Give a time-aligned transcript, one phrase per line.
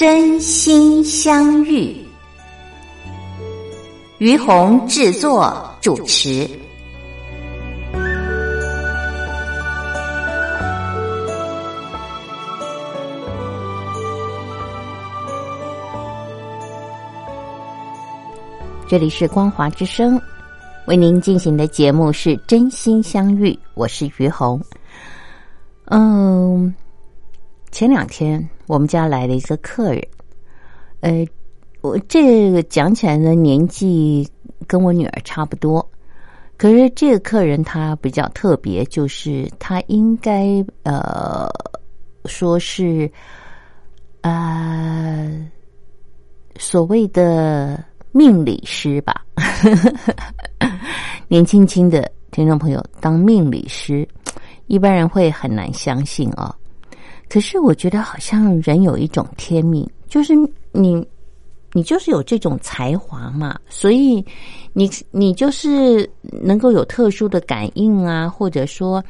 [0.00, 1.94] 真心相遇，
[4.16, 6.48] 于红制作主持。
[18.88, 20.18] 这里是光华之声，
[20.86, 24.58] 为您进行的节目是《真心相遇》，我是于红。
[25.84, 26.74] 嗯。
[27.72, 30.06] 前两天我们家来了一个客人，
[31.00, 31.26] 呃，
[31.80, 34.28] 我这个讲起来呢，年纪
[34.66, 35.88] 跟我女儿差不多，
[36.56, 41.48] 可是这个客人他比较特别，就是他应该呃
[42.26, 43.10] 说是
[44.20, 45.26] 啊
[46.58, 47.82] 所谓的
[48.12, 49.24] 命理师吧，
[51.28, 54.06] 年轻轻的听众朋友当命理师，
[54.66, 56.54] 一般人会很难相信啊。
[57.30, 60.34] 可是我觉得好像人有一种天命，就是
[60.72, 61.06] 你，
[61.72, 64.22] 你就是有这种才华嘛，所以
[64.72, 66.10] 你你就是
[66.42, 69.02] 能够有特殊的感应啊，或者说，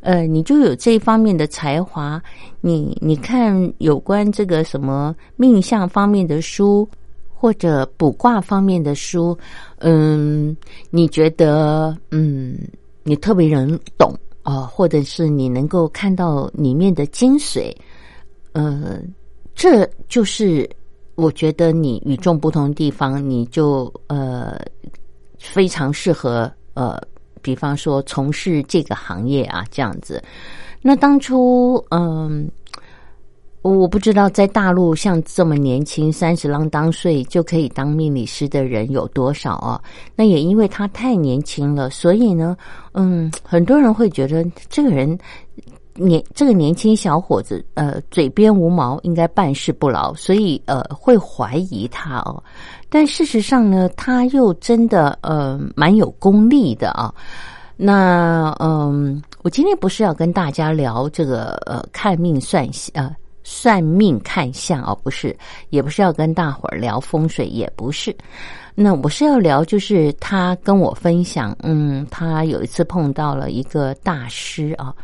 [0.00, 2.20] 呃，你就有这方面的才华。
[2.60, 6.88] 你你看有关这个什么命相方面的书，
[7.32, 9.38] 或者卜卦方面的书，
[9.78, 10.56] 嗯，
[10.90, 12.58] 你觉得嗯，
[13.04, 14.12] 你特别能懂。
[14.48, 17.70] 哦，或者是你能够看到里面的精髓，
[18.52, 18.98] 呃，
[19.54, 20.66] 这就是
[21.16, 24.58] 我觉得你与众不同的地方，你就呃
[25.38, 26.98] 非常适合呃，
[27.42, 30.22] 比方说从事这个行业啊，这样子。
[30.80, 32.50] 那当初嗯。
[33.62, 39.80] 我不知道在大陆像这么年轻三十啷当岁就可以当命理师的人有多少啊？
[40.14, 42.56] 那也因为他太年轻了，所以呢，
[42.94, 45.18] 嗯，很多人会觉得这个人
[45.94, 52.42] 年这个年轻小伙子，呃，嘴边无毛，应该办事不牢，所以呃，会怀疑他哦。
[52.88, 57.12] 但事实上呢，他又真的呃蛮有功力的啊。
[57.76, 62.64] 那嗯，我今天不是要跟大家聊这个呃看命算
[62.94, 63.14] 啊。
[63.50, 65.34] 算命看相哦，不是，
[65.70, 68.14] 也不是要跟大伙儿聊风水，也不是。
[68.74, 74.94] 那我是要聊，就是他跟我分享，嗯，他有一次碰到了一个大师啊，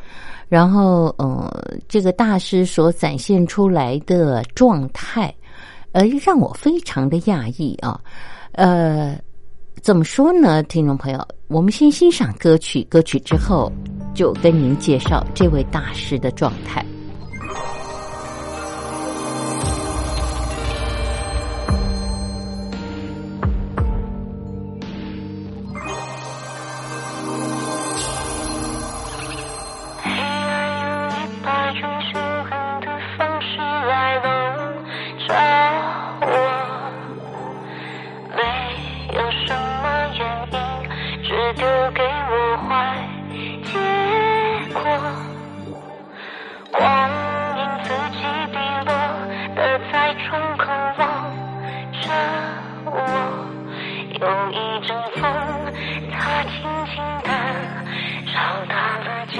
[0.46, 1.50] 然后呃，
[1.88, 5.34] 这个大师所展现出来的状态，
[5.92, 7.98] 呃，让我非常的讶异啊。
[8.52, 9.18] 呃，
[9.80, 13.72] 怎么说呢，听众朋友，我们先欣赏歌曲，歌曲之后
[14.14, 16.84] 就跟您介绍这位大师的状态。
[43.74, 43.80] 结
[44.72, 44.78] 果，
[46.70, 46.78] 光
[47.58, 48.18] 影自己
[48.52, 48.90] 滴落
[49.56, 49.58] 的，
[49.90, 50.24] 在窗
[50.56, 50.62] 口
[50.98, 51.02] 望
[52.00, 52.04] 着
[52.86, 52.96] 我。
[54.20, 54.54] 有一
[54.86, 55.22] 阵风，
[56.12, 56.14] 它
[56.44, 56.52] 轻
[56.86, 57.28] 轻地
[58.32, 58.34] 找
[58.70, 59.36] 到了家。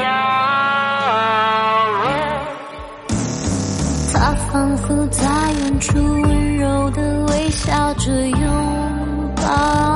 [4.12, 4.14] 它
[4.50, 5.23] 仿佛在
[5.61, 5.87] 远处
[6.23, 6.99] 温柔地
[7.29, 8.43] 微笑着拥
[9.37, 9.94] 抱。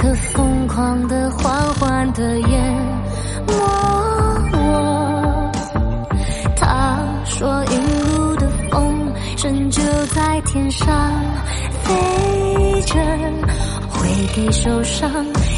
[0.00, 2.76] 可疯狂的缓缓的淹
[3.48, 3.52] 没
[4.52, 5.52] 我。
[6.54, 9.82] 他说一路的风筝就
[10.14, 10.86] 在天上
[11.82, 12.94] 飞着
[13.90, 15.10] 会给受伤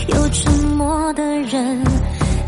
[0.09, 1.85] 又沉默的人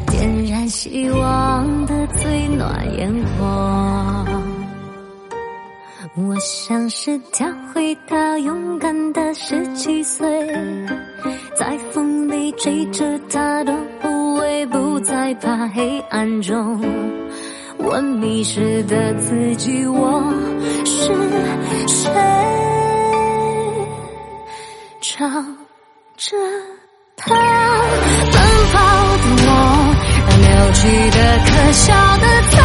[0.07, 4.25] 点燃希望的最暖烟火。
[6.15, 10.27] 我像是跳回到勇敢的十七岁。
[14.01, 16.81] 护卫，不再怕黑暗中。
[17.79, 20.23] 我迷失的自己，我
[20.85, 21.13] 是
[21.87, 22.11] 谁？
[25.01, 25.29] 朝
[26.17, 26.37] 着
[27.17, 28.35] 他奔
[28.73, 28.79] 跑
[29.19, 29.51] 的我，
[30.29, 30.81] 让扭曲
[31.11, 32.57] 的、可笑的、残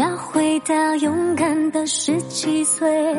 [0.00, 3.14] 要回到勇敢的十七岁，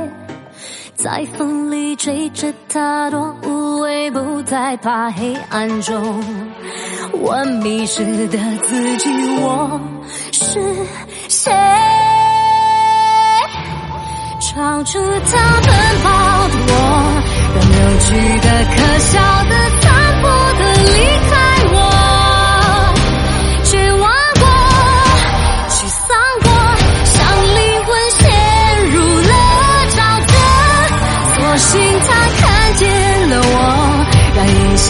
[0.96, 6.02] 在风里追着它多无畏，不再怕黑暗中
[7.14, 9.12] 我迷失的自己，
[9.44, 9.80] 我
[10.32, 10.60] 是
[11.30, 11.52] 谁？
[14.42, 16.10] 闯出他奔跑
[16.48, 16.74] 的我，
[17.54, 18.10] 让扭曲
[18.42, 19.12] 的、可笑
[19.44, 19.86] 的、残
[20.20, 20.26] 破
[20.58, 20.90] 的离
[21.30, 21.31] 开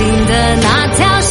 [0.01, 1.30] 心的那条线。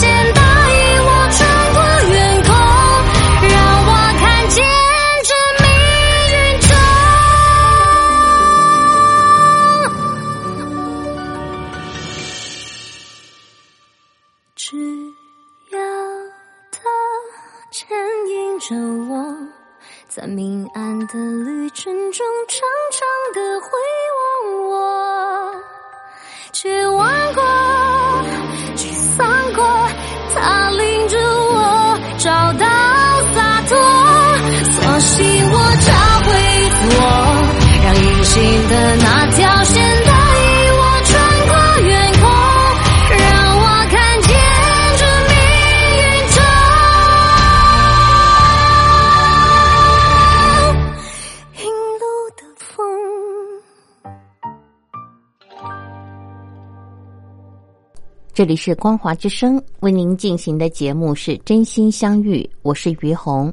[58.41, 63.53] 这里是光华之声为您进行的节目是真心相遇，我是于红。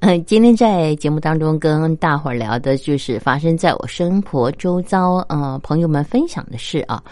[0.00, 7.02] 嗯， 今天在节目当中跟大伙聊的就是发生在我生活周遭呃朋友们分享的事啊。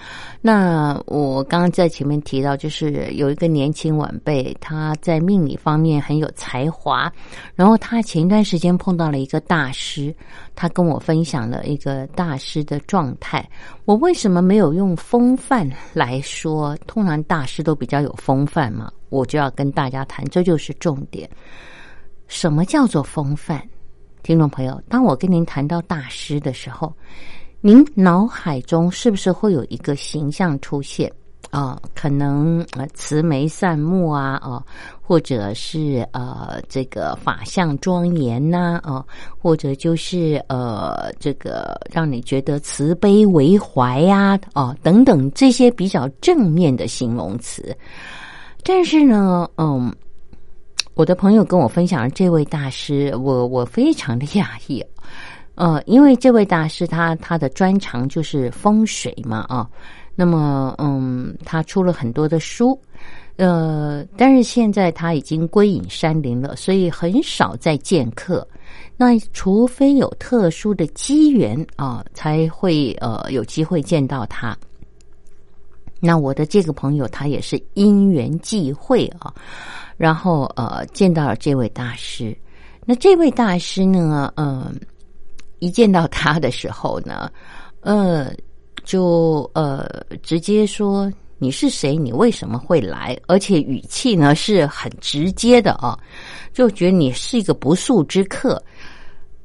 [0.40, 7.12] 那我刚刚在前面提到，就是有一个年轻晚辈，他在命理方面很有才华，
[7.54, 10.12] 然后他前一段时间碰到了一个大师，
[10.56, 13.48] 他跟我分享了一个大师的状态。
[13.84, 16.76] 我为什么没有用风范来说？
[16.88, 21.28] 通常大师都比较有风范嘛，我就要跟大家谈，这就是重点。
[22.26, 23.60] 什么叫做风范？
[24.22, 26.92] 听众朋友，当我跟您谈到大师的时候，
[27.60, 31.12] 您脑海中是不是会有一个形象出现
[31.50, 34.62] 啊、可能呃慈眉善目啊，哦、
[35.02, 39.04] 或者是呃这个法相庄严呐、哦、
[39.36, 47.76] 或者就是呃这个让你觉得慈悲为怀呀、哦等等这些比较正面的形容词。
[48.62, 49.94] 但是呢，嗯，
[50.94, 54.84] 我的朋友跟我分享了这位大师，我我非常的讶异，
[55.54, 59.68] 呃，因为这位大师他他的专长就是风水嘛，啊，
[60.14, 62.78] 那么嗯，他出了很多的书，
[63.36, 68.46] 呃，但是现在他已经归隐山林了，所以很少再见客。
[68.96, 74.56] 那除非有特殊的机缘啊，才会呃有机会见到他。
[76.00, 79.32] 那我的这个朋友他也是因缘际会啊，
[79.96, 82.36] 然后呃见到了这位大师。
[82.86, 84.74] 那这位大师呢，嗯、
[85.58, 87.30] 一见到他的时候呢，
[87.82, 88.32] 呃，
[88.82, 89.86] 就呃
[90.22, 91.94] 直接说你是谁？
[91.96, 93.16] 你为什么会来？
[93.28, 95.98] 而且语气呢是很直接的啊，
[96.52, 98.60] 就觉得你是一个不速之客。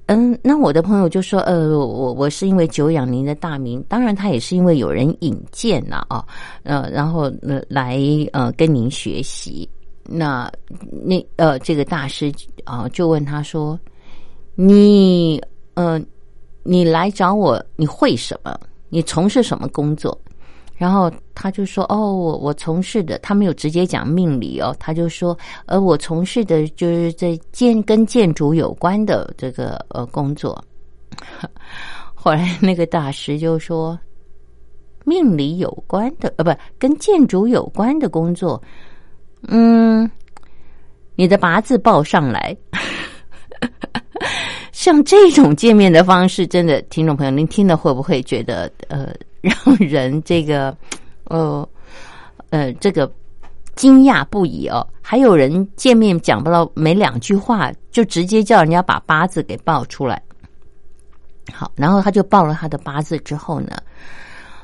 [0.07, 6.23] 嗯，那我的朋友就说，呃，我我是因为久仰您的大名，当然他也是因为有人引荐了、啊，
[6.61, 7.99] 呃，然后呃来
[8.31, 9.67] 呃跟您学习。
[10.07, 10.51] 那
[11.03, 12.31] 那呃，这个大师
[12.63, 13.79] 啊，就问他说
[14.53, 15.41] ：“你
[15.73, 15.99] 呃，
[16.61, 18.55] 你来找我，你会什么？
[18.89, 20.15] 你从事什么工作？”
[20.75, 30.61] 然后他就说：“哦，我我从事的，他没有直接讲命理哦，他就说，呃，我从事的就是在建跟建筑有关的这个呃工作。
[32.13, 33.97] ”后来那个大师就说
[35.05, 38.61] ：“命理有关的，呃，不，跟建筑有关的工作，
[39.47, 40.09] 嗯，
[41.15, 42.55] 你的八字报上来。
[44.71, 49.13] ”像这种见面的方式，真的，听众朋友，您听了会不会觉得呃，
[49.45, 50.75] 让人这个
[51.25, 51.67] 呃
[52.49, 53.11] 呃这个
[53.75, 54.85] 惊讶不已哦？
[55.01, 60.21] 还有人见面讲不到没两句话，就直接叫人家把八字给报出来。
[61.53, 63.77] 好，然后他就报了他的八字之后呢，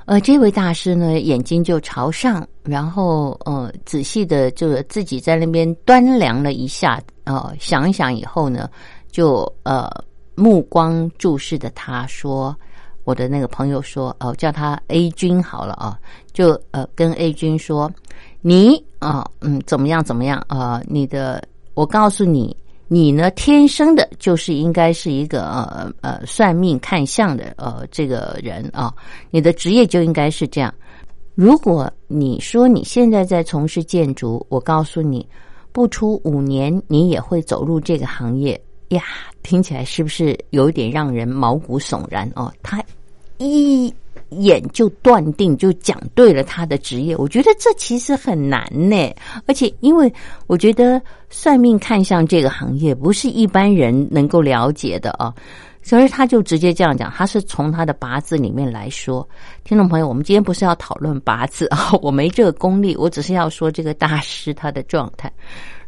[0.05, 8.69] 呃，这位大师呢眼睛就朝上，然后呃仔细的就自己在那边端量了一下，呃，想一想以后呢。
[9.11, 9.91] 就呃，
[10.35, 12.57] 目光注视着他说
[13.03, 16.00] ：“我的那个朋友说，哦，叫他 A 君好了啊，
[16.34, 17.91] 就呃跟 A 君说，
[18.41, 20.81] 你啊，嗯，怎么样怎么样啊？
[20.88, 21.43] 你的，
[21.74, 22.55] 我告诉你，
[22.88, 28.93] 你呢天生的就是应该是一个呃呃算命看相的呃这个人啊，
[29.29, 30.74] 你的职业就应该是这样。
[31.34, 35.27] 如果你说你现在在从事建筑，我告诉你，
[35.72, 38.62] 不出五年，你也会走入这个行业。”
[38.95, 39.03] 呀，
[39.43, 42.51] 听起来是不是有点让人毛骨悚然哦？
[42.62, 42.83] 他
[43.38, 43.93] 一
[44.29, 47.15] 眼就断定，就讲对了他的职业。
[47.17, 49.13] 我觉得这其实很难呢，
[49.48, 50.13] 而且因为
[50.48, 55.33] 我觉得算命看相这个行业不是一般人能够了解的啊，
[55.81, 59.27] 所以他就直接这样讲，他是从他的八字里面来说。
[59.63, 65.31] 听众朋友，我们今天不是要讨论八字啊， 我没这个功力，我只是要说这个大师他的状态。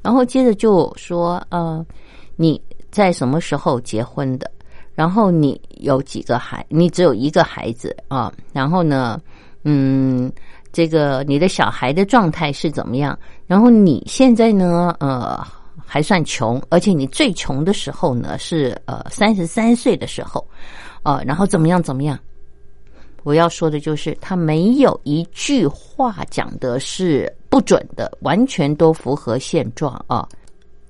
[0.01, 1.85] 然后接着就说，呃，
[2.35, 2.59] 你。
[2.93, 4.49] 在什么时候结婚的？
[4.93, 6.63] 然后你有几个孩？
[6.69, 8.31] 你只有一个孩子啊？
[8.53, 9.19] 然后呢？
[9.63, 10.31] 嗯，
[10.71, 13.17] 这个你的小孩的状态是怎么样？
[13.47, 14.95] 然后你现在呢？
[14.99, 15.43] 呃，
[15.83, 20.45] 还算穷，而且你最穷的时候呢是呃三十三岁的时候，
[21.01, 22.19] 啊，然后怎么样怎么样？
[23.23, 30.27] 我要说的就是他没有一句话讲的是不准的，完全都符合现状啊。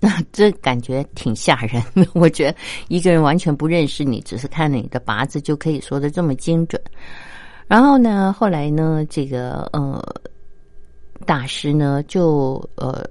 [0.05, 1.81] 那 这感觉挺吓人。
[2.13, 2.57] 我觉得
[2.89, 6.81] 一个人完全不认识你，只是看你的八字就可以说的这么精准。
[7.69, 10.03] 然后呢，后来呢，这个呃
[11.25, 13.01] 大师呢就呃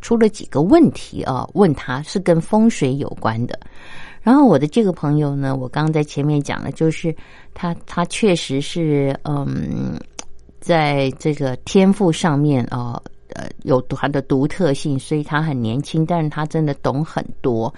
[0.00, 3.58] 出了几个问题啊，问他是跟风水有关的。
[4.22, 7.12] 然后我的这个朋友呢，我刚刚在前面讲的，就是
[7.54, 9.98] 他他确实是嗯，
[10.60, 13.02] 在这个天赋上面啊。
[13.34, 17.72] 呃有它的独特性，所以他很年轻，但是他真的懂很多。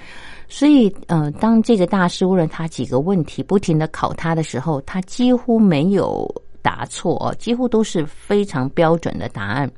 [0.49, 6.29] 所以，呃，当这个大师问了他几个问题，不停的考他的时候，他几乎没有
[6.61, 9.71] 答错，几乎都是非常标准的答案。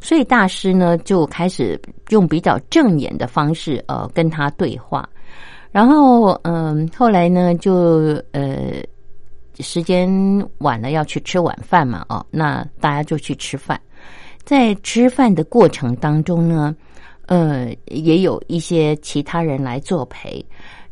[0.00, 1.80] 所以大师呢，就开始
[2.10, 5.08] 用比较正眼的方式，呃，跟他对话。
[5.70, 8.82] 然后，嗯，后来呢，就呃，
[9.58, 10.08] 时间
[10.58, 13.78] 晚了，要去吃晚饭嘛，哦，那大家就去吃饭。
[14.46, 16.74] 在吃饭的过程当中呢，
[17.26, 20.42] 呃，也有一些其他人来作陪，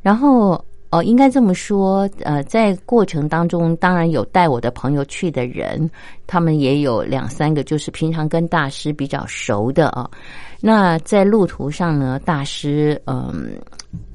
[0.02, 5.90] 然后哦，应该这么说，呃，在过程当中，当然有带我的朋友去的人，
[6.26, 10.11] 他们也有两三个，就是平常跟大师比较熟的啊。
[10.61, 13.56] 那在路途上呢，大师嗯，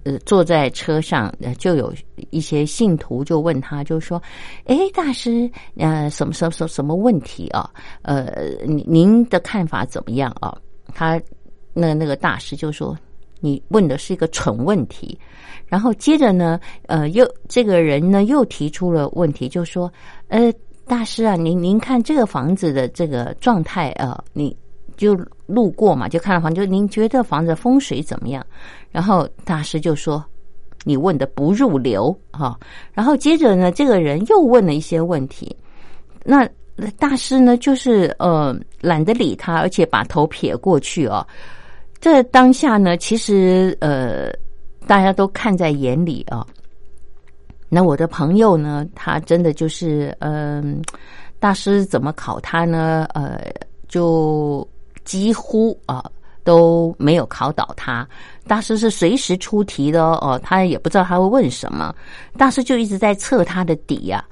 [0.03, 1.93] 呃坐在车上，就有
[2.29, 4.21] 一些信徒就问他，就说
[4.65, 7.69] ：“哎，大师，呃，什么什么什么什么问题啊？
[8.01, 8.31] 呃，
[8.65, 10.57] 您您的看法怎么样啊？”
[10.93, 11.21] 他
[11.73, 12.97] 那那个大师就说
[13.39, 15.17] ：“你问的是一个蠢问题。”
[15.67, 19.91] 然后接着呢，呃，又这个人呢又提出了问题，就说
[20.29, 20.51] ：“呃，
[20.85, 24.55] 大师啊，您您看这个房子的这个状态啊，你。”
[24.99, 28.45] 就路过嘛，就看了房，就您觉得房子风水怎么样？
[28.91, 30.21] 然后大师就说
[30.83, 32.59] ：“你问的不入流哈。”
[32.93, 35.55] 然后接着呢，这个人又问了一些问题。
[36.25, 36.45] 那
[36.97, 41.25] 大师呢，就是呃懒得理他，而且把头撇过去哦。
[42.01, 44.29] 这当下呢，其实呃
[44.85, 46.45] 大家都看在眼里啊。
[47.69, 50.81] 那我的朋友呢，他真的就是嗯，
[51.39, 53.07] 大师怎么考他呢？
[53.13, 53.39] 呃，
[53.87, 54.67] 就。
[55.09, 56.05] 几乎啊
[56.43, 58.07] 都没有考倒他，
[58.47, 61.91] 大师是随时出题的哦，他也不知道他会问什么，
[62.37, 64.23] 大师就一直在测他的底呀。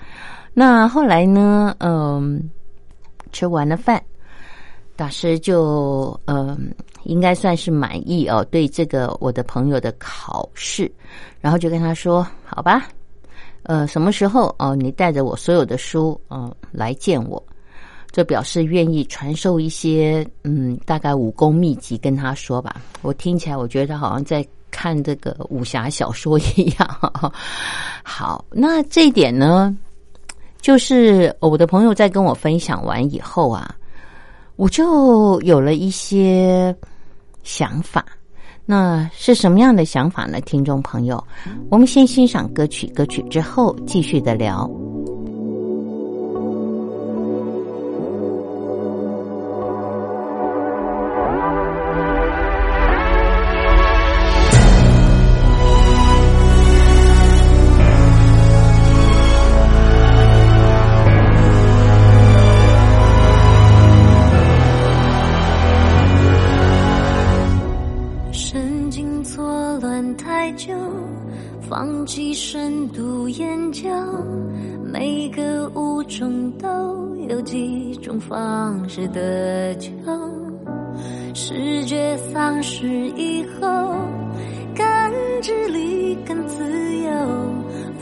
[0.53, 2.39] 那后来呢，嗯，
[3.31, 3.99] 吃完了饭，
[4.95, 6.71] 大师就嗯，
[7.05, 10.91] 应该算是满意哦，对这个我的朋友的考试，
[11.41, 12.87] 然后就跟他说：“好吧，
[13.63, 17.43] 呃，什么时候哦，你带着我所有的书嗯来见我，
[18.11, 22.75] 这表示愿意传授一些嗯大概武功秘籍跟他说吧。
[23.01, 27.11] 我听起来我觉得好像在看这个武侠小说一样。
[28.03, 29.75] 好，那这一点呢，
[30.61, 33.73] 就是我的朋友在跟我分享完以后啊。”
[34.57, 36.75] 我就有了一些
[37.43, 38.03] 想法，
[38.65, 40.41] 那是什么样的想法呢？
[40.41, 41.23] 听众朋友，
[41.69, 44.67] 我们先欣赏歌曲，歌曲之后继续的聊。
[70.47, 70.73] 太久，
[71.69, 73.89] 放弃深度研究，
[74.81, 79.89] 每个物种都有几种方式得救。
[81.33, 82.87] 视觉丧失
[83.17, 83.93] 以后，
[84.73, 85.11] 感
[85.41, 86.63] 知力更自
[86.95, 87.11] 由，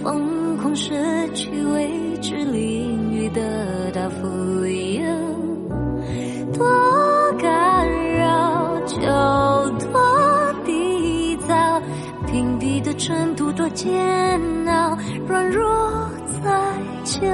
[0.03, 0.93] 疯狂失
[1.33, 1.89] 去未
[2.21, 3.41] 知领域得
[3.91, 4.27] 到富
[4.67, 5.03] 有，
[6.53, 6.63] 多
[7.41, 7.74] 感。
[13.05, 14.97] 程度多煎熬，
[15.27, 16.09] 软弱
[16.43, 16.49] 在
[17.03, 17.27] 求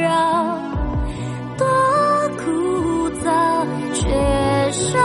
[0.00, 0.58] 饶，
[1.58, 1.66] 多
[2.38, 3.28] 枯燥，
[3.92, 4.08] 缺
[4.70, 4.98] 少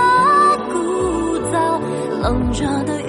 [0.71, 1.81] 枯燥，
[2.21, 3.08] 冷热的雨。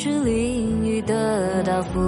[0.00, 2.00] 未知领域的大富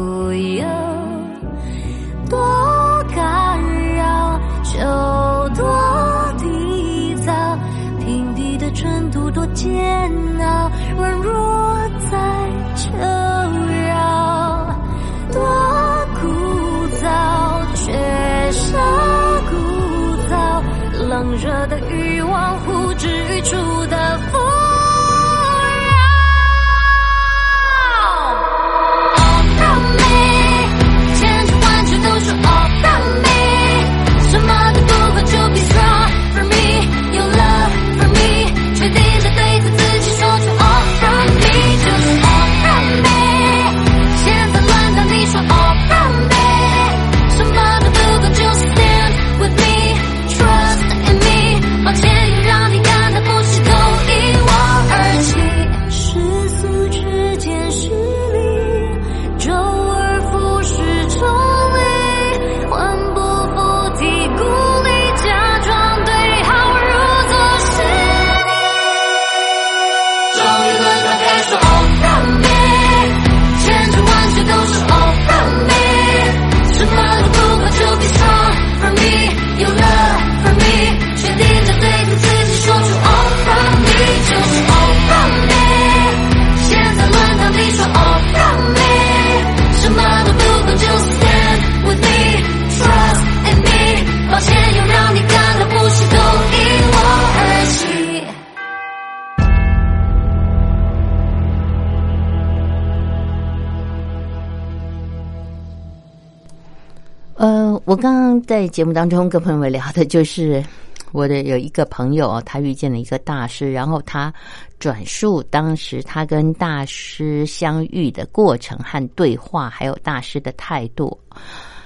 [107.92, 110.64] 我刚刚在节目当中跟朋友们聊的，就是
[111.12, 114.33] 我的有一个朋友，他遇见了一个大师，然后他
[114.78, 121.20] 转述当时他跟大师相遇的过程和对话，还有大师的态度。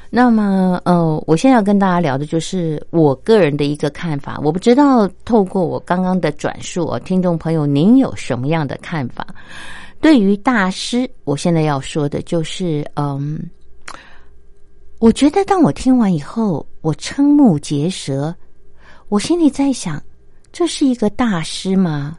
[0.09, 4.38] 那么，呃，我现在要跟大家聊的就是我个人的一个看法。
[4.45, 9.27] 我不知道透过我刚刚的转述，听众朋友您有什么样的看法？
[10.01, 13.40] 对于大师，我现在要说的就是，嗯，
[14.99, 18.35] 我觉得当我听完以后，我瞠目结舌，
[19.09, 20.03] 我心里在想，
[20.53, 22.19] 这是一个大师吗？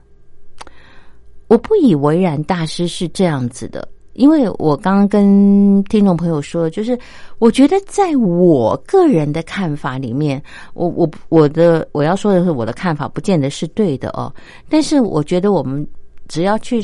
[1.48, 3.88] 我不以为然，大师是这样子的。
[4.14, 6.98] 因为我刚刚跟听众朋友说，就是
[7.40, 10.42] 我觉得在我个人的看法里面，
[10.74, 14.34] 我我我的我要说的是我的看法，不见得是对的哦。
[14.70, 15.88] 但是我觉得我们
[16.28, 16.84] 只要去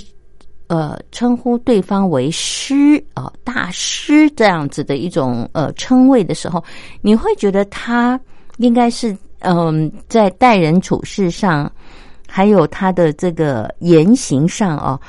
[0.73, 6.63] 呃称呼对方为师啊大师这样子的一种呃称谓的时候，
[7.01, 8.19] 你会觉得他
[8.57, 11.71] 应该是嗯在待人处事上。
[12.35, 14.99] 还有他的这个言行上啊，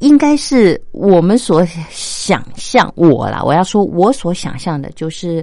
[0.00, 3.42] 应该是我们所想象我啦。
[3.42, 5.42] 我要说，我所想象的就是，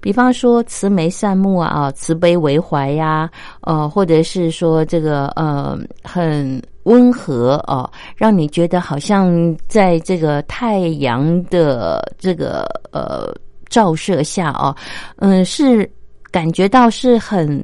[0.00, 13.32] 比方说慈眉善目啊，慈悲为怀呀，呃，或者是说这个呃很温和啊，让你觉得好像在这个太阳的这个呃
[13.68, 14.74] 照射下啊，
[15.16, 15.88] 嗯，是
[16.30, 17.62] 感觉到是很。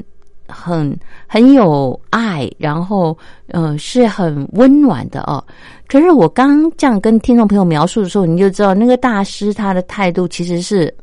[0.49, 0.97] 很
[1.27, 3.19] 很有爱，然后
[3.49, 5.45] 呃是很温暖的哦。
[5.89, 10.95] 可是我刚这样跟听众朋友描述的时候，你就知道那个大师他的态度其实是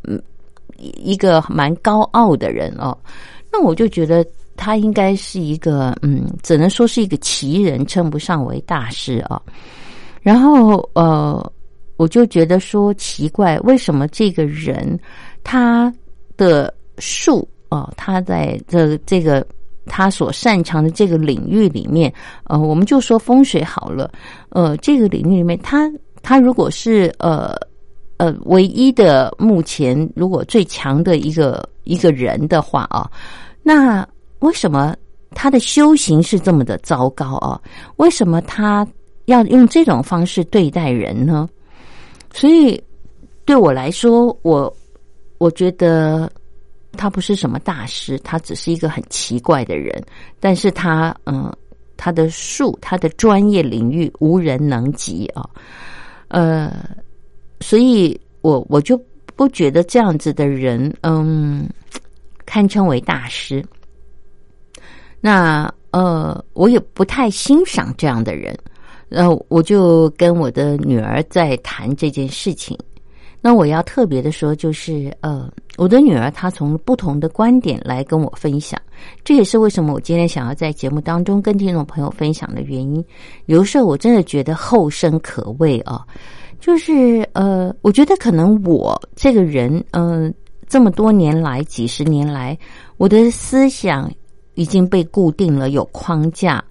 [0.98, 2.98] 一个蛮高傲的人哦。
[3.52, 9.42] 那我就觉得他应该是一个嗯，只能说是一个奇人，称不上为大师啊。
[10.22, 11.52] 然后呃，
[11.98, 15.00] 我就觉得说奇怪，为什么这个人
[15.44, 15.94] 他
[16.38, 17.48] 的术？
[17.70, 19.44] 哦，他在这这个
[19.88, 24.12] 他所擅长的这个领域里面，呃，我们就说风水好了，
[24.50, 25.92] 呃，这个领域里面，他
[26.22, 27.56] 他如果是呃
[28.18, 33.10] 呃唯一的目前如果最强的一个一个人的话啊，
[33.62, 34.08] 那
[34.40, 34.96] 为什么
[35.32, 37.60] 他的修行是这么的糟糕啊？
[37.98, 38.88] 为什么他
[39.26, 41.48] 要用这种方式对待人呢？
[42.34, 42.82] 所以
[43.46, 44.74] 对我来说，我
[45.38, 46.32] 我觉得。
[46.96, 50.00] 他不是什么大师，他只是一个很奇怪的人。
[50.40, 51.52] 但是他，嗯，
[51.98, 55.44] 他的术，他的专业领域无人能及啊。
[56.28, 56.72] 呃，
[57.64, 59.02] 所以我我就
[59.36, 61.68] 不觉得这样子的人，嗯，
[62.46, 63.64] 堪称为大师。
[65.22, 68.54] 那呃，我也不太欣赏这样的人。
[69.10, 72.78] 呃，我就跟我的女儿在谈这件事情。
[73.40, 78.82] 那我要特别的说，就是呃，我的女儿她从不同的观点来跟我分享，
[79.24, 83.04] 这也是为什么我今天想要在节目当中跟听众朋友分享的原因。
[83.46, 86.06] 有时候我真的觉得后生可畏啊，
[86.64, 90.34] 就是呃，我觉得可能我这个人，嗯，
[90.66, 92.58] 这么多年来几十年来，
[92.96, 94.10] 我的思想
[94.54, 96.64] 已经被固定了，有框架，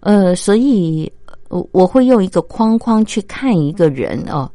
[0.00, 1.10] 呃，所以
[1.48, 4.50] 我我会用一个框框去看一个人哦，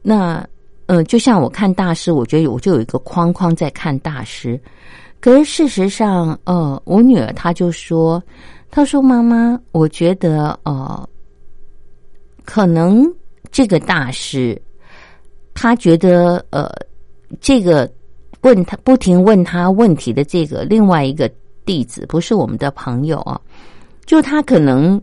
[0.00, 0.46] 那。
[0.88, 4.56] 嗯，就像我看大师，我觉得我就有一个框框在看大师。
[5.20, 8.22] 可是事实上，呃，我女儿她就说
[8.70, 11.08] ：“她说妈妈，我觉得呃，
[12.44, 13.04] 可能
[13.56, 14.60] 这个大师，
[15.54, 16.70] 他觉得呃，
[17.40, 17.90] 这个
[18.42, 21.26] 问他不停问他问题的这个另外一个
[21.64, 23.40] 弟子，不是我们的朋友啊，
[24.04, 25.00] 就他可能。”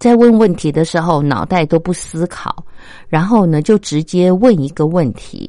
[0.00, 2.64] 在问问题的时候，脑袋都不思考，
[3.08, 5.48] 然后呢，就直接问一个问题。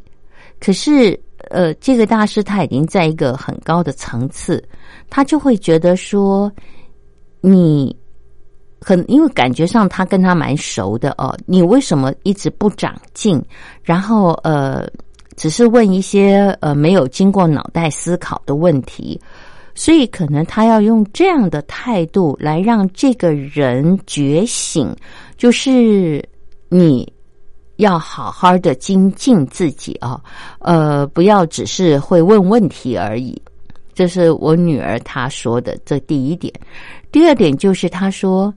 [0.59, 4.63] 可是，呃，这个大师他已经在一个很高的层次，
[5.09, 6.51] 他就会觉得说，
[7.41, 7.95] 你
[8.83, 13.41] 很因为感觉上他跟他蛮熟的哦，你为什么一直不长进？
[13.81, 14.85] 然后，呃，
[15.37, 19.19] 只是问一些呃没有经过脑袋思考的问题。
[19.75, 24.95] 所以，可能他要用这样的态度来让这个人觉醒，
[25.35, 26.23] 就是
[26.69, 27.11] 你
[27.77, 30.21] 要好好的精进自己啊，
[30.59, 33.41] 呃，不要只是会问问题而已。
[33.95, 36.53] 这是我女儿她说的，这第一点。
[37.11, 38.53] 第二点就是她说，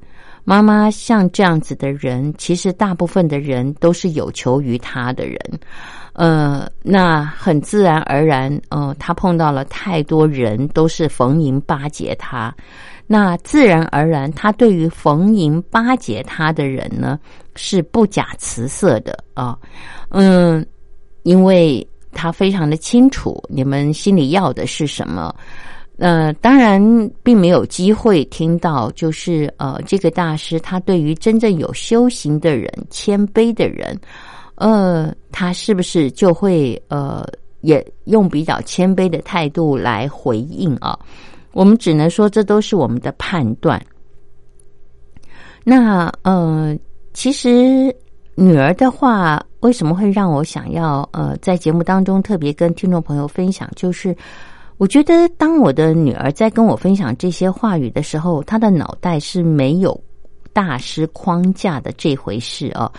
[0.47, 5.37] 妈妈像这样子的人，其实大部分的人都是有求于他的人。
[6.13, 12.55] 呃，那很自然而然，呃，他碰到了太多人都是逢迎巴结他，
[13.09, 17.19] 那自然而然，他对于逢迎巴结他的人呢，
[17.57, 19.59] 是不假辞色的啊，
[20.11, 20.65] 嗯，
[21.25, 25.35] 因为他非常的清楚你们心里要的是什么，
[25.99, 33.99] 呃，当然并没有机会听到，就是呃，这个大师他对于真正有修行的人、谦卑的人。
[34.57, 37.27] 呃，他是不是就会呃
[37.61, 40.99] 也用比较谦卑的态度来回应啊。
[41.53, 43.81] 我们只能说，这都是我们的判断。
[45.65, 46.77] 那呃，
[47.15, 47.95] 其实
[48.35, 53.69] 女儿的话，为什么会让我想要呃，在节目当中特别跟听众朋友分享？
[53.75, 54.15] 就是
[54.79, 59.99] 我觉得，当我的女儿在跟我分享这些话语的时候，她的脑袋是没有
[60.53, 62.91] 大师框架的这回事哦。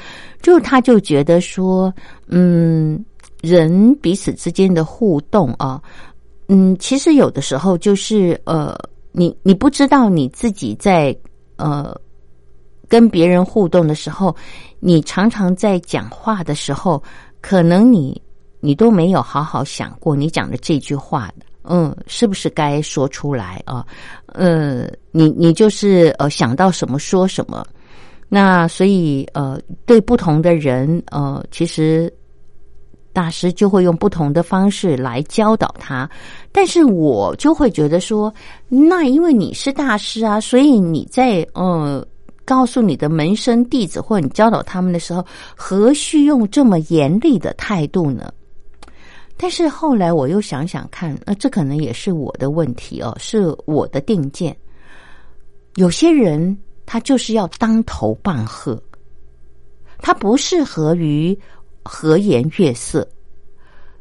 [0.42, 1.94] 就她就觉得说，
[2.28, 3.04] 嗯，
[3.42, 5.82] 人彼此之间的互动啊，
[6.48, 8.76] 嗯，其实有的时候就是呃，
[9.12, 11.16] 你你不知道你自己在
[11.58, 11.96] 呃。
[12.90, 14.34] 跟别人互动的时候，
[14.80, 17.04] 你常常在讲话的时候，
[17.42, 18.22] 可能你
[18.62, 23.86] 你都没有好好想过你讲的这句话的，嗯，是不是该说出来啊？
[24.28, 27.66] 呃，你你就是呃想到什么说什么，
[28.30, 32.12] 那所以呃对不同的人呃，其实
[33.14, 36.10] 大师就会用不同的方式来教导他，
[36.52, 38.34] 但是我就会觉得说，
[38.68, 42.06] 那因为你是大师啊，所以你在呃。
[42.48, 45.22] 告诉你的门生弟子，或你教导他们的时候，
[45.54, 48.32] 何须用这么严厉的态度呢？
[49.38, 54.58] 但是后来我又想想看，那这可能也是我的问题哦，是我的定见。
[55.76, 58.82] 有些人他就是要当头棒喝，
[60.00, 61.38] 他不适合于
[61.84, 63.08] 和颜悦色。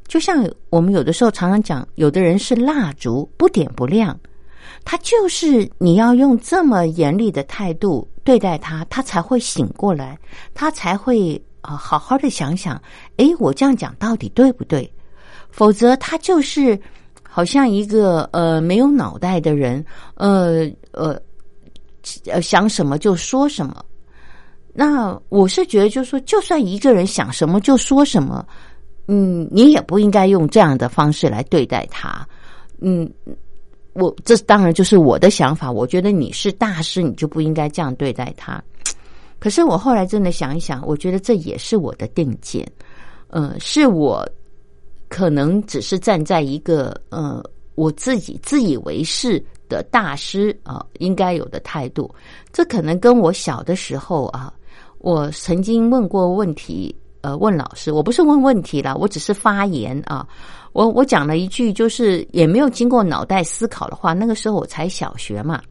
[0.09, 4.18] 就像我们有的时候常常讲，有的人是蜡烛，不点不亮。
[4.85, 10.18] 他就是你要用这么严厉的态度对待他，他才会醒过来，
[10.55, 12.81] 他才会啊好好的想想，
[13.16, 14.90] 诶，我这样讲到底对不对？
[15.57, 16.79] 否则他就是
[17.23, 19.83] 好像一个呃没有脑袋的人，
[20.16, 21.19] 呃呃
[22.27, 23.83] 呃想什么就说什么。
[24.75, 28.47] 那我是觉得，就是说，就算一个人想什么就说什么，
[29.09, 32.29] 嗯，你也不应该用这样的方式来对待他，
[32.81, 33.11] 嗯。
[33.99, 35.73] 我这当然就是我的想法。
[35.73, 38.62] 我觉得你是大师，你就不应该这样对待他。
[39.38, 42.71] 可是我后来真的想一想，我觉得这也是我的定见。
[43.29, 44.23] 嗯，是我
[45.09, 47.42] 可能只是站在一个呃
[47.75, 52.12] 我自己自以为是的大师啊应该有的态度。
[52.53, 54.53] 这可能跟我小的时候啊，
[54.99, 60.27] 我曾经问过问题，呃，问老师，我不是问问题了，我只是发言啊。
[60.73, 64.12] 我我讲了一句，就是也没有经过脑袋思考的话。
[64.12, 65.62] 那个时候我才小学嘛，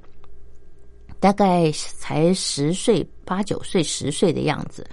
[1.20, 4.86] 大概才十岁、八九岁、十岁的样子。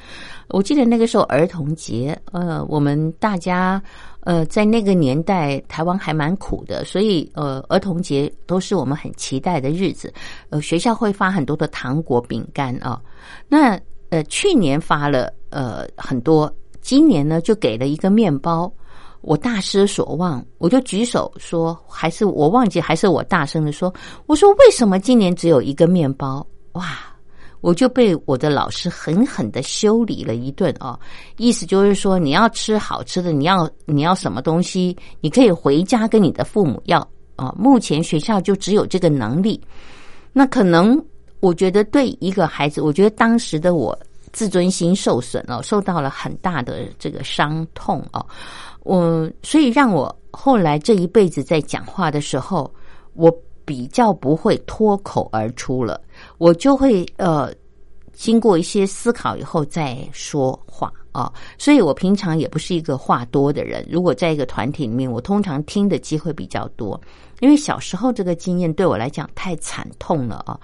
[0.49, 3.83] 我记得那个时候儿童节，呃，我们大家
[4.21, 10.13] 呃在那个年代台湾还蛮苦的，所以呃儿童节都是我们很期待的日子。
[10.51, 13.01] 呃，学校会发很多的糖果、饼干啊。
[13.49, 13.79] 那
[14.11, 18.71] 呃去年发了呃很多，今年呢就给了一个面包。
[19.23, 23.95] 我大失所望，我就举手说，还是我忘记，还是我大声的说，
[24.27, 26.45] 我说为什么今年只有一个面包？
[26.73, 26.99] 哇！
[27.63, 30.99] 我就被我的老师狠狠的修理了一顿哦，
[31.39, 36.99] 意思就是说，你要吃好吃的，你要你要什么东西，你可以回家跟你的父母要
[37.37, 37.55] 啊。
[37.57, 39.59] 目前学校就只有这个能力，
[40.33, 41.03] 那可能
[41.41, 43.99] 我觉得对一个孩子，我觉得当时的我
[44.33, 48.27] 自尊心受损了，受到了很大的这个伤痛哦。
[48.83, 52.69] 我所以让我后来这一辈子在讲话的时候，
[53.15, 53.33] 我
[53.65, 56.01] 比较不会脱口而出了，
[56.43, 57.55] 我就会呃
[58.13, 61.33] 经过一些思考以后再说话啊。
[61.57, 63.87] 所以我平常也不是一个话多的人。
[63.89, 67.01] 如果在一个团体里面，我通常听的机会比较多，
[67.39, 70.59] 因为小时候这个经验对我来讲太惨痛了啊。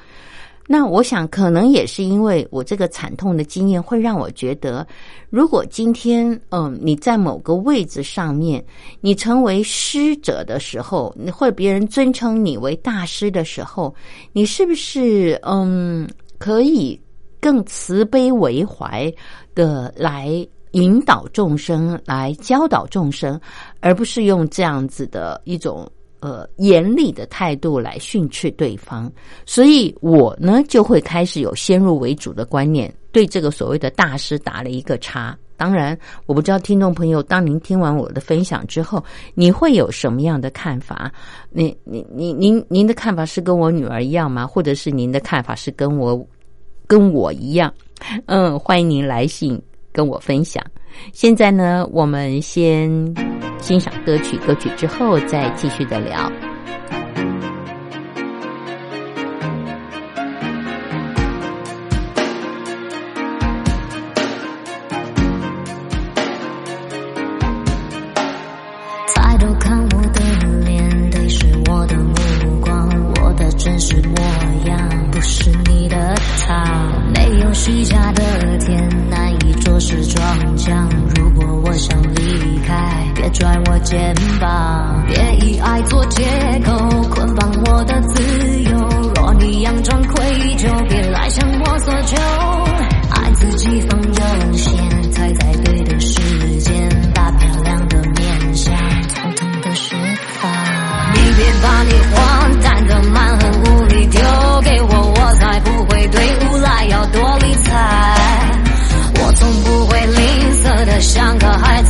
[0.71, 4.87] 那我想，可能也是因为我这个惨痛的经验，会让我觉得，
[5.31, 8.63] 如果今天，嗯，你在某个位置上面，
[9.01, 13.95] 你成为师者的时候，或者别人尊称你为大师的时候，
[14.35, 17.01] 你是不是，嗯，可以
[17.41, 19.11] 更慈悲为怀
[19.55, 23.41] 的来引导众生，来教导众生，
[23.81, 25.91] 而不是用这样子的一种。
[26.21, 29.11] 呃，严厉的态度来训斥对方，
[29.47, 35.37] 所以我呢就会开始有先入为主的观念，对这个所谓的大师打了一个叉。
[35.57, 39.05] 当然，我不知道听众朋友，当您听完我的分享之后，
[39.35, 41.13] 你会有什么样的看法？
[41.51, 44.47] 你、你、您、您、您的看法是跟我女儿一样吗？
[44.47, 46.25] 或者是您的看法是跟我、
[46.87, 47.73] 跟我一样？
[48.27, 49.61] 嗯，欢迎您来信
[49.93, 50.65] 跟我分享。
[51.13, 52.89] 现在呢，我们先
[53.61, 56.31] 欣赏歌曲，歌曲之后再继续的聊。
[69.15, 70.21] 抬头看我的
[70.65, 72.89] 脸，对视我的目光，
[73.23, 74.23] 我的真实模
[74.67, 76.15] 样，不是你的
[76.47, 76.65] 他，
[77.15, 77.98] 没有虚假。
[79.89, 80.87] 是撞墙。
[81.17, 86.23] 如果我想离开，别拽我肩膀，别以爱做借
[86.63, 86.77] 口
[87.09, 88.79] 捆绑我的自由。
[89.15, 90.23] 若你佯装愧
[90.59, 92.17] 疚，别来向我索求。
[93.13, 96.21] 爱自己放优先，踩在对的时
[96.61, 98.75] 间，把漂亮的面相
[99.15, 99.95] 统统的释
[100.39, 100.53] 放。
[101.15, 104.21] 你别把你荒诞的蛮横无理丢
[111.01, 111.88] 像个孩子，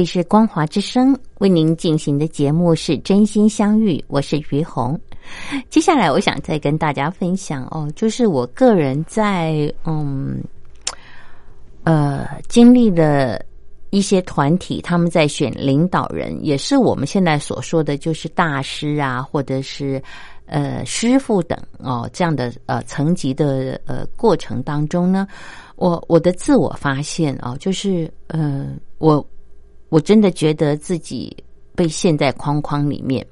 [0.00, 4.98] 里是光华之声为您进行的节目是真心相遇，我是于红。
[5.68, 10.42] 接下来我想再跟大家分享哦，就是我个人在嗯
[11.84, 13.44] 呃经历的
[13.90, 20.02] 一些团体，他们在选领导人，也是我们现在所说的就是大师啊，或者是
[20.46, 25.28] 呃师傅等哦这样的呃层级的呃过程当中呢，
[25.76, 29.22] 我我的自我发现哦、就是呃我
[29.90, 31.36] 我真的觉得自己
[31.74, 33.24] 被陷在框框里面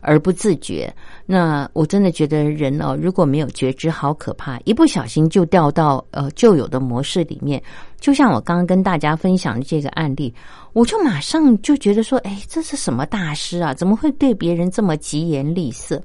[0.00, 0.92] 而不自觉。
[1.26, 7.62] 那我真的觉得人哦，如果没有觉知，好可怕，一不小心就掉到呃旧有的模式里面。
[7.98, 10.32] 就像我刚刚跟大家分享的这个案例，
[10.74, 13.72] 我就马上就觉得说，哎，这是什么大师啊？
[13.72, 16.02] 怎么会对别人这么疾言厉色？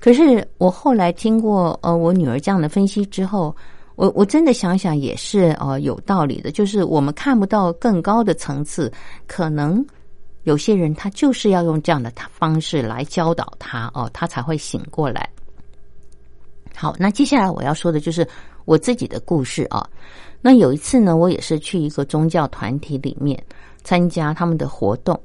[0.00, 3.54] 可是我后来听过呃我女儿这样的分析之后，
[3.96, 8.92] 我我真的想想也是哦有道理的，就是我们看不到更高的层次，
[9.26, 9.84] 可能
[10.42, 15.28] 有些人他就是要用这样的方式来教导他哦，他才会醒过来。
[16.74, 18.26] 好，那接下来我要说的就是
[18.64, 19.88] 我自己的故事啊。
[20.42, 23.40] 那有一次呢，我也是去一个宗教团体里面
[23.84, 25.18] 参加他们的活动，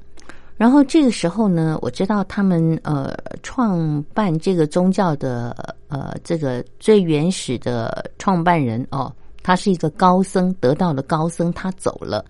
[0.60, 9.10] 然后这个时候呢，我知道他们呃创办这个宗教的呃这个最原始的创办人哦，
[9.42, 12.22] 他是一个高僧，得道的高僧，他走了，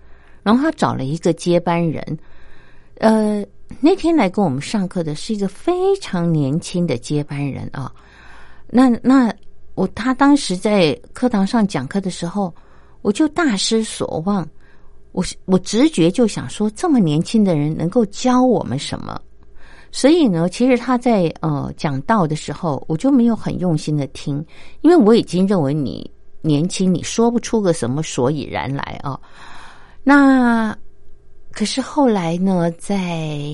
[0.43, 2.17] 然后他找了一个接班人，
[2.99, 3.43] 呃，
[3.81, 7.91] 那天来跟我们上课的是一个非常年轻的接班人啊。
[8.69, 9.29] 那那
[9.75, 12.55] 我他当时在课堂上讲课的时候，
[13.01, 14.47] 我就大失所望。
[15.11, 19.19] 我我直觉就想说，这么年轻的人能够教我们什么？
[19.91, 24.43] 所以呢，其实他在呃讲道的时候，我就没有很用心的听，
[24.81, 26.09] 因为我已经认为你
[26.41, 29.19] 年轻，你说不出个什么所以然来啊。
[30.03, 30.73] 那
[31.51, 33.49] 可是后来呢，在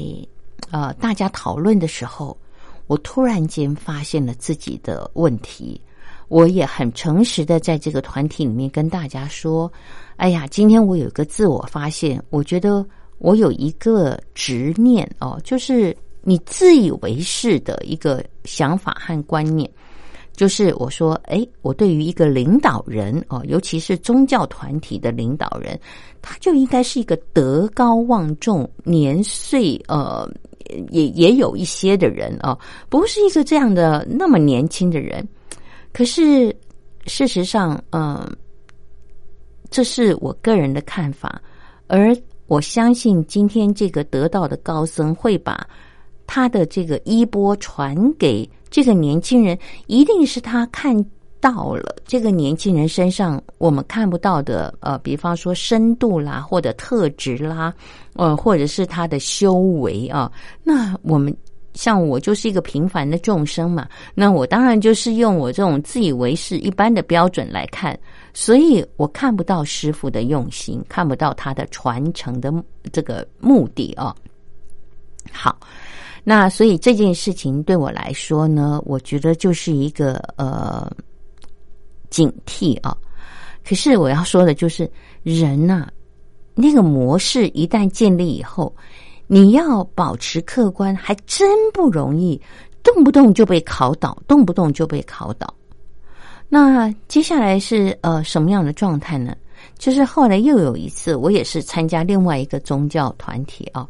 [0.70, 2.38] 呃大家讨论的时候，
[2.86, 5.82] 我突然间发现了自己的问题，
[6.28, 9.71] 我也很诚实的在这个团体里面跟大家说。
[10.17, 12.84] 哎呀，今天我有一个自我发现，我觉得
[13.19, 19.69] 我有一个执念哦，就是你自以为是的一个想法和观念，
[20.36, 25.80] 就是我说，哎，我对于一个领导人哦，尤其是宗教团体的领导人，
[26.19, 30.28] 他就应该是一个德高望重、年岁呃
[30.89, 32.57] 也也有一些的人哦，
[32.89, 35.23] 不是一个这样的那么年轻的人。
[35.98, 36.56] 可是
[37.08, 38.24] 事实上，嗯。
[39.70, 41.41] 这是我个人的看法，
[41.88, 45.68] 而我相信今天这个得道的高僧会把
[46.26, 50.95] 他的这个衣钵传给这个年轻人，一定是他看
[51.41, 57.74] 到了这个年轻人身上我们看不到的，呃，比方说深度啦，或者特质啦，
[58.14, 60.32] 呃，或者是他的修为啊，
[60.64, 61.36] 那我们。
[61.78, 67.97] 像我就是一个平凡的众生嘛，那我当然就是用我这种自以为是一般的标准来看，
[68.34, 72.51] 所以我看不到师傅的用心，看不到他的传承的
[72.91, 74.13] 这个目的啊。
[75.32, 75.55] 好，
[76.23, 80.91] 那所以这件事情对我来说呢，我觉得就是一个呃
[82.09, 82.97] 警惕啊。
[83.63, 84.89] 可是我要说的就是，
[85.21, 85.88] 人呐，
[86.55, 88.75] 那个模式一旦建立以后。
[89.28, 92.41] 你要保持客观，还真不容易，
[92.82, 95.53] 动不动就被考倒，动不动就被考倒。
[96.47, 99.36] 那接下来是呃什么样的状态呢？
[99.78, 103.86] 就是后来又有一次，我也是参加另外一个宗教团体啊，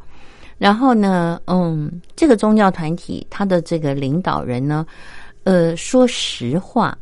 [0.58, 4.84] 然后呢，嗯，这个宗教团体他的这个领导人呢，
[5.44, 6.98] 呃，说实话，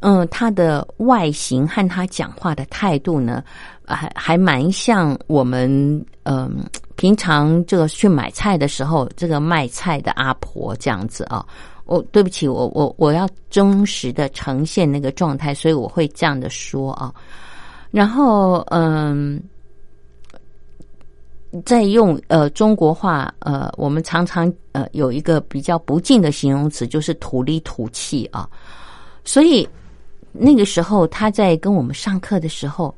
[0.00, 3.44] 嗯，他的外形和他讲话的态度呢，
[3.84, 6.58] 还还蛮像我们嗯。
[6.96, 11.46] 平常这个去买菜的时候，这个卖菜的阿婆这样子啊，
[11.84, 17.14] 我对不起，我我我要忠实的呈现那个状态，所以我会这样的说啊。
[17.90, 19.42] 然后嗯，
[21.64, 28.48] 在用呃中国话呃，我们常常呃有一个比较不敬的形容词，就是土里土气啊。
[29.22, 29.68] 所以
[30.32, 32.94] 那个时候他在跟我们上课的时候，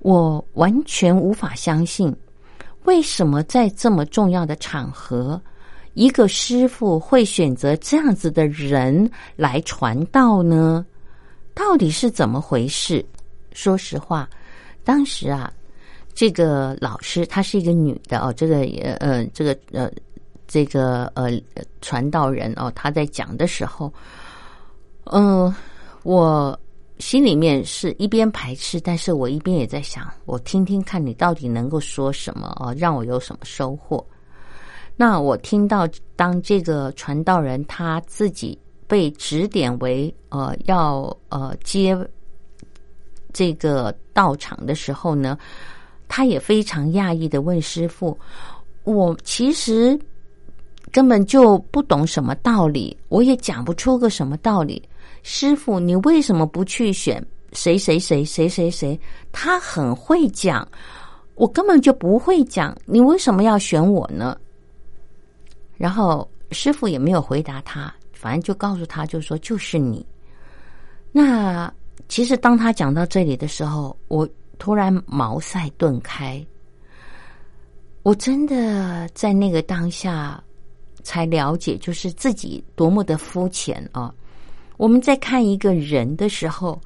[0.00, 2.14] 我完全无法相信。
[2.84, 5.40] 为什么在这么重要的场合，
[5.94, 10.84] 一个师傅会选择这样子的人来传道呢？
[11.54, 13.04] 到底是怎么回事？
[13.52, 14.28] 说实话，
[14.84, 15.52] 当时啊，
[16.14, 18.58] 这个老师她是一个女的哦，这个
[18.98, 19.90] 呃，这个呃，
[20.46, 21.40] 这个呃，
[21.80, 23.92] 传道人哦，她在讲的时候，
[25.04, 25.54] 嗯，
[26.02, 26.58] 我。
[26.98, 34.04] 心里面是一边排斥，但是我一边也在想，我听听看你到底能够说什么哦，让我有什么收获。
[34.96, 41.98] 那我听到当这个传道人他自己被指点为呃要呃接
[43.32, 45.36] 这个道场的时候呢，
[46.06, 48.16] 他也非常讶异的问师傅
[48.84, 49.98] ：“我其实
[50.92, 54.80] 根本就不懂什么道理，我也讲不出个什么道理。”
[55.24, 59.00] 师傅，你为什么不去选谁谁谁谁谁谁？
[59.32, 60.68] 他很会讲，
[61.34, 64.38] 我根本就不会讲，你为什么要选我呢？
[65.78, 70.06] 然后师傅也没有回答他，反正就告诉他，就说就是你。
[71.10, 71.72] 那
[72.06, 76.46] 其实当他讲到这里的时候，我突然茅塞顿开，
[78.02, 80.42] 我真的在那个当下
[81.02, 84.14] 才了解，就是自己多么的肤浅啊。
[84.84, 86.78] 我们在看一个人的时候，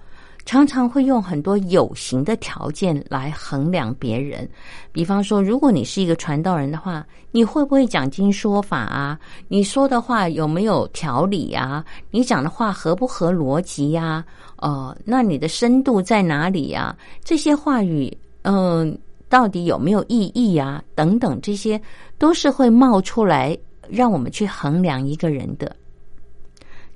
[0.45, 4.49] 常常会用很多有形的条件来衡量别人。
[4.93, 9.19] 比方说，如果你是一个传道人的话，你会不会讲经说法啊？
[9.49, 11.85] 你说的话有没有条理啊？
[12.13, 14.25] 你讲的话合不合逻辑呀？
[14.59, 16.97] 呃，那你的深度在哪里呀？
[17.25, 18.97] 这些话语，嗯，
[19.29, 20.81] 到底有没有意义呀？
[20.95, 21.81] 等等，这些
[22.17, 25.75] 都是会冒出来让我们去衡量一个人的。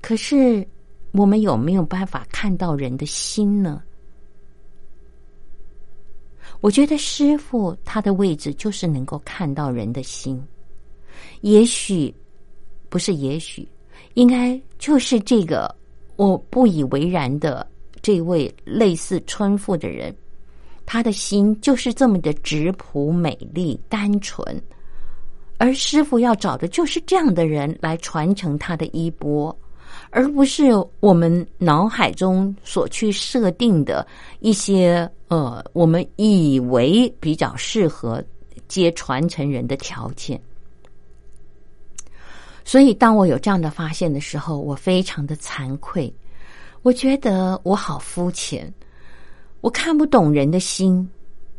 [0.01, 0.65] 可是。
[1.13, 3.83] 我们有没有办法看到人的心呢？
[6.61, 10.43] 我觉得师傅他的位置就是能够看到人的心。
[11.41, 12.13] 也许
[12.89, 13.67] 不是，也许
[14.15, 15.75] 应该就是这个
[16.17, 17.67] 我不以为然的
[18.01, 20.15] 这位类似村妇的人，
[20.87, 24.63] 他的心就是这么的质朴、美丽、单纯，
[25.59, 29.57] 而师傅要找的就是这样的人来传承他的衣钵，
[30.15, 30.65] 而不是
[31.01, 34.07] 我们脑海中所去设定的
[34.41, 38.23] 一些呃，我们以为比较适合
[38.69, 40.39] 接传承人的条件。
[42.63, 46.13] 所以，当我有这样的发现的时候，我非常的惭愧。
[46.83, 48.71] 我觉得我好肤浅，
[49.63, 51.09] 我看不懂人的心，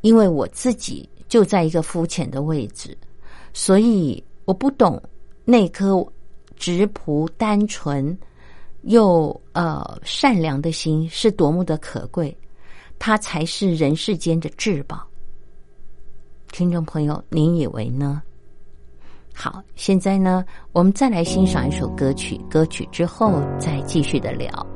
[0.02, 2.96] 因为我自己就在一个肤浅的位置，
[3.52, 5.02] 所以我不懂
[5.44, 6.06] 那颗
[6.56, 8.16] 直朴、单纯
[8.84, 12.36] 又呃善良的心是多么的可贵，
[13.00, 15.06] 它才是人世间的至宝。
[16.52, 18.22] 听众朋友，您以为呢？
[19.34, 22.40] 好，现在呢，我们再来欣赏一首歌曲。
[22.50, 24.73] 歌曲之后再继续的聊。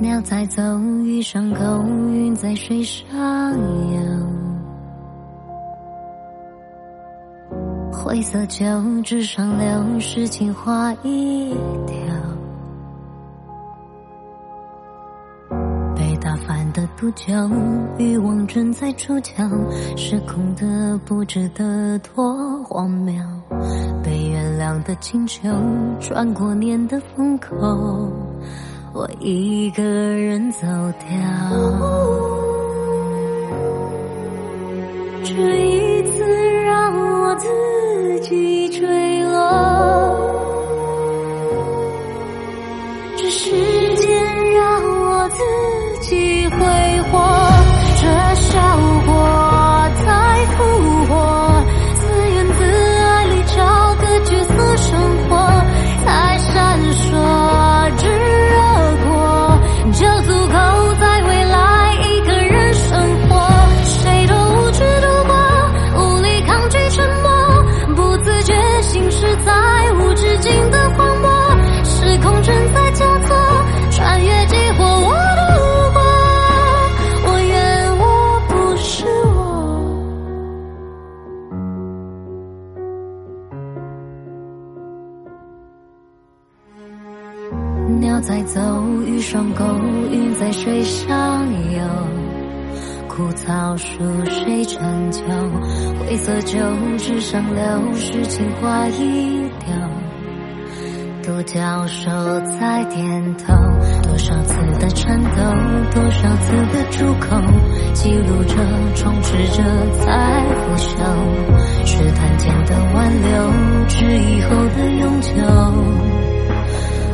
[0.00, 0.62] 鸟在走，
[1.02, 1.82] 鱼上钩，
[2.12, 3.06] 云在水上
[3.92, 4.00] 游。
[7.92, 8.64] 灰色旧
[9.02, 11.52] 纸上流，诗情画一
[11.84, 11.96] 条。
[15.96, 17.34] 被打翻的毒酒，
[17.98, 19.50] 欲望正在出窍，
[19.96, 23.20] 失控的不值得多荒谬。
[24.04, 25.50] 被原谅的请求，
[25.98, 27.56] 转过年的风口。
[28.98, 30.66] 我一个人走
[30.98, 31.06] 掉，
[35.22, 36.24] 这一次
[36.64, 36.92] 让
[37.22, 37.46] 我自
[38.22, 39.97] 己坠落，
[90.48, 91.78] 在水上游。
[93.06, 93.86] 枯草树
[94.24, 95.20] 谁成就？
[96.00, 96.58] 灰色旧
[96.96, 99.68] 纸上流，诗情话一丢。
[101.22, 102.10] 独角兽
[102.58, 103.52] 在点头，
[104.02, 105.42] 多少次的颤抖，
[105.94, 107.36] 多少次的出口，
[107.92, 108.54] 记录着，
[108.94, 109.62] 充斥着，
[110.02, 111.04] 在腐朽。
[111.84, 113.52] 试探间的挽留，
[113.86, 115.28] 是以后的永久。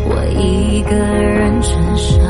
[0.06, 2.20] 我一个人承受，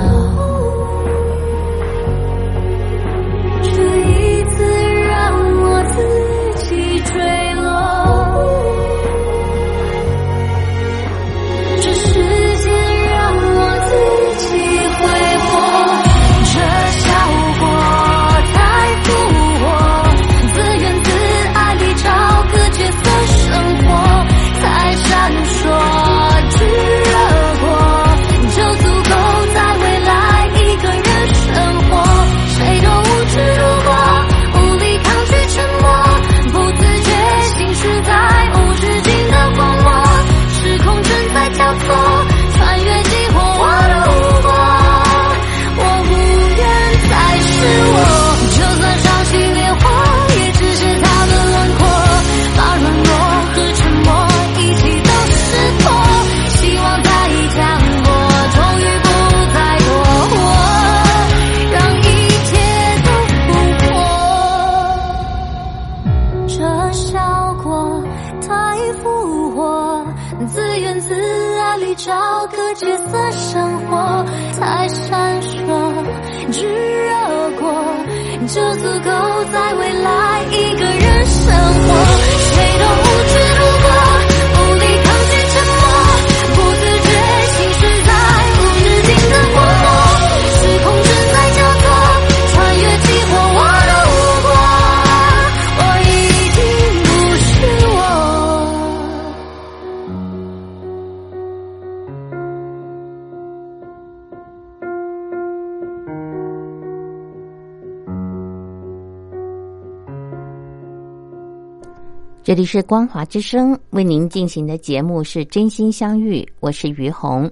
[112.44, 117.50] 这里是光华之声为您进行的节目是真心相遇，我是于红。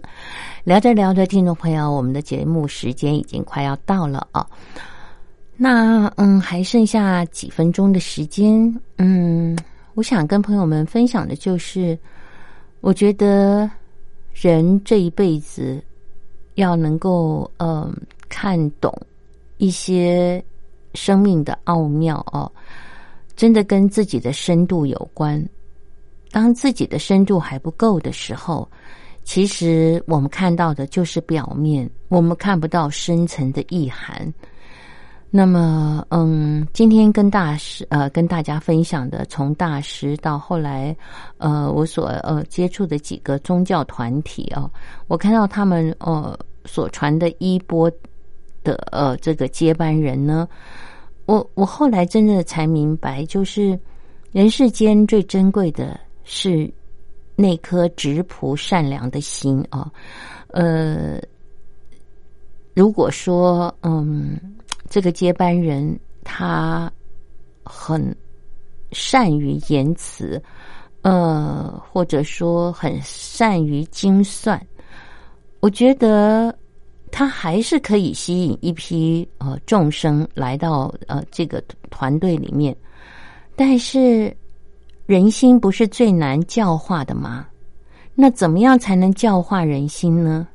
[0.64, 4.46] 聊着聊着，听众朋友，我们的节目时间已经快要到了啊。
[5.56, 9.56] 那嗯，还剩下几分钟的时间，嗯，
[9.94, 11.98] 我想跟朋友们分享的就是，
[12.82, 13.70] 我觉得
[14.34, 15.82] 人这一辈子
[16.56, 17.90] 要能够嗯
[18.28, 18.94] 看懂
[19.56, 20.44] 一些
[20.92, 22.52] 生命的奥妙哦。
[23.36, 25.44] 真的跟自己的深度有关。
[26.30, 28.66] 当自己的深度还不够的时候，
[29.22, 34.32] 其实我们看到的就是表面，我们看不到深层的意涵。
[35.34, 40.94] 那么，嗯，今天跟大师呃跟大家分享的，从大师到后来，
[41.38, 44.70] 呃，我所呃接触的几个宗教团体啊，
[45.08, 47.90] 我看到他们呃所传的衣钵
[48.62, 50.48] 的呃这个接班人呢。
[51.26, 53.78] 我我后来真的才明白，就是
[54.32, 56.72] 人世间最珍贵的是
[57.36, 59.90] 那颗直朴善良的心啊。
[60.48, 61.20] 呃，
[62.74, 64.38] 如果说嗯，
[64.88, 66.92] 这个接班人他
[67.64, 68.14] 很
[68.90, 70.42] 善于言辞，
[71.02, 74.60] 呃，或者说很善于精算，
[75.60, 76.54] 我觉得。
[77.12, 82.74] 他还是可以吸引一批呃众生来到呃这个团队里面，
[83.54, 84.34] 但是
[85.06, 87.46] 人心不是最难教化的吗？
[88.14, 90.48] 那怎么样才能教化人心呢？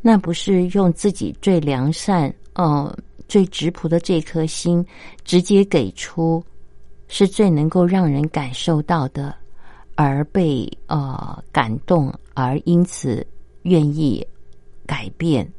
[0.00, 2.94] 那不是用自己最良善、呃
[3.28, 4.84] 最直朴的这颗心
[5.24, 6.44] 直接给出，
[7.08, 9.34] 是最能够让人感受到的，
[9.94, 13.26] 而被呃感动，而因此
[13.62, 14.26] 愿意
[14.84, 15.50] 改变。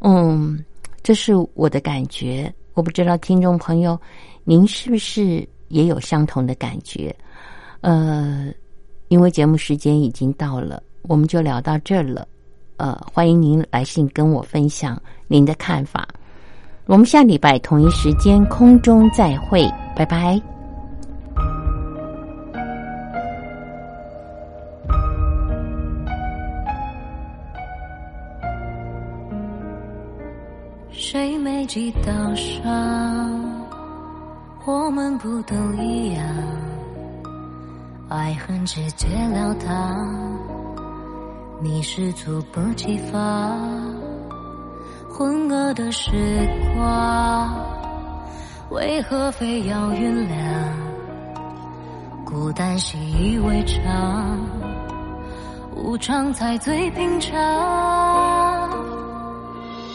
[0.00, 0.64] 嗯，
[1.02, 2.52] 这是我的感觉。
[2.74, 3.98] 我不知道听众朋友，
[4.44, 7.14] 您是不是也有相同的感觉？
[7.80, 8.52] 呃，
[9.08, 12.26] 因为节目时间已经到了，我们就聊到这了。
[12.76, 16.06] 呃，欢迎您来信跟我分享您的看法。
[16.84, 19.66] 我们下礼拜同一时间空中再会，
[19.96, 20.55] 拜拜。
[31.66, 32.64] 几道上，
[34.64, 36.24] 我们不都一样？
[38.08, 40.38] 爱恨直截了当，
[41.60, 43.58] 你是猝不及防。
[45.10, 46.10] 浑噩的时
[46.76, 47.52] 光，
[48.70, 50.34] 为何非要原谅？
[52.24, 54.38] 孤单习以为常，
[55.74, 58.55] 无常才最平常。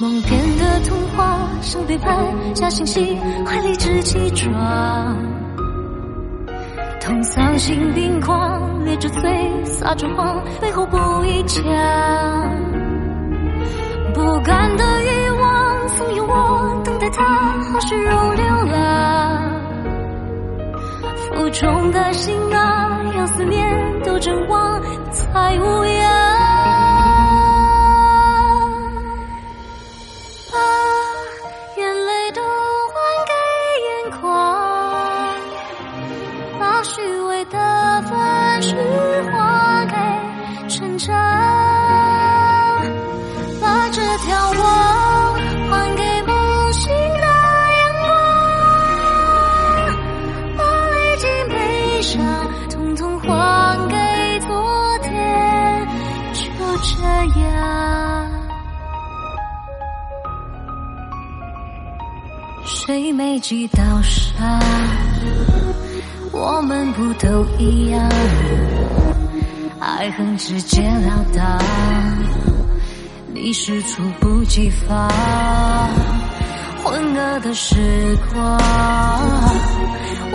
[0.01, 2.17] 梦变的童话，像背叛，
[2.55, 5.15] 假惺惺，怀里只起床。
[6.99, 11.63] 痛丧心病狂，咧着嘴撒着谎，背后不一枪。
[14.15, 17.23] 不甘的欲望怂恿我等待他，
[17.71, 18.43] 好虚荣流
[18.73, 19.51] 浪。
[21.15, 24.81] 负重的心啊，要思念都阵亡，
[25.11, 26.10] 才无恙。
[63.21, 64.59] 没几道伤？
[66.31, 68.09] 我们不都一样？
[69.79, 71.59] 爱恨直截了当，
[73.31, 75.07] 你是猝不及防。
[76.83, 78.59] 浑噩的时光，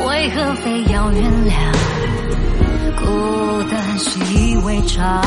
[0.07, 1.55] 为何非要原谅？
[3.01, 5.21] 孤单习以为常，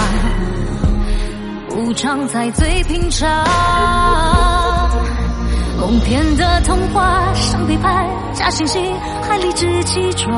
[1.71, 3.27] 无常才最平常。
[5.79, 10.29] 梦骗的童话，上背叛，假惺惺，还理直气壮。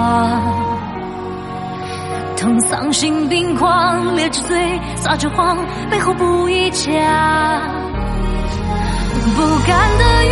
[2.37, 5.57] 痛丧心病狂，咧着嘴撒着谎，
[5.89, 7.59] 背后不一家。
[9.35, 10.25] 不甘的